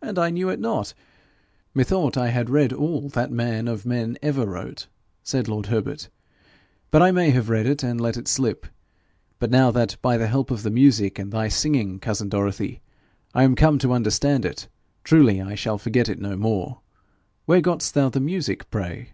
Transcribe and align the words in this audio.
'And 0.00 0.20
I 0.20 0.30
knew 0.30 0.50
it 0.50 0.60
not! 0.60 0.94
Methought 1.74 2.16
I 2.16 2.28
had 2.28 2.48
read 2.48 2.72
all 2.72 3.08
that 3.08 3.32
man 3.32 3.66
of 3.66 3.84
men 3.84 4.16
ever 4.22 4.46
wrote,' 4.46 4.86
said 5.24 5.48
lord 5.48 5.66
Herbert. 5.66 6.08
'But 6.92 7.02
I 7.02 7.10
may 7.10 7.30
have 7.30 7.48
read 7.48 7.66
it, 7.66 7.82
and 7.82 8.00
let 8.00 8.16
it 8.16 8.28
slip. 8.28 8.68
But 9.40 9.50
now 9.50 9.72
that, 9.72 9.96
by 10.00 10.16
the 10.16 10.28
help 10.28 10.52
of 10.52 10.62
the 10.62 10.70
music 10.70 11.18
and 11.18 11.32
thy 11.32 11.48
singing, 11.48 11.98
cousin 11.98 12.28
Dorothy, 12.28 12.82
I 13.34 13.42
am 13.42 13.56
come 13.56 13.80
to 13.80 13.92
understand 13.92 14.44
it, 14.44 14.68
truly 15.02 15.42
I 15.42 15.56
shall 15.56 15.76
forget 15.76 16.08
it 16.08 16.20
no 16.20 16.36
more. 16.36 16.82
Where 17.46 17.60
got'st 17.60 17.94
thou 17.94 18.08
the 18.08 18.20
music, 18.20 18.70
pray?' 18.70 19.08